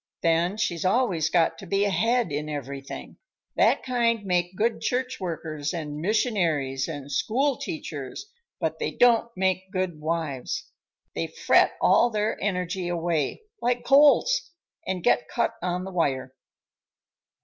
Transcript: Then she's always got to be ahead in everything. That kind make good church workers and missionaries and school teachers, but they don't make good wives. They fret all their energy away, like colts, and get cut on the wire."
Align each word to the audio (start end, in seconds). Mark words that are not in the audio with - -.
Then 0.23 0.57
she's 0.57 0.83
always 0.83 1.29
got 1.29 1.59
to 1.59 1.67
be 1.67 1.83
ahead 1.85 2.31
in 2.31 2.49
everything. 2.49 3.17
That 3.55 3.83
kind 3.83 4.25
make 4.25 4.55
good 4.55 4.81
church 4.81 5.19
workers 5.19 5.75
and 5.75 5.97
missionaries 6.01 6.87
and 6.87 7.11
school 7.11 7.55
teachers, 7.57 8.25
but 8.59 8.79
they 8.79 8.89
don't 8.89 9.29
make 9.37 9.69
good 9.69 9.99
wives. 9.99 10.71
They 11.13 11.27
fret 11.27 11.73
all 11.79 12.09
their 12.09 12.35
energy 12.41 12.87
away, 12.87 13.43
like 13.61 13.85
colts, 13.85 14.49
and 14.87 15.03
get 15.03 15.27
cut 15.29 15.51
on 15.61 15.83
the 15.83 15.91
wire." 15.91 16.33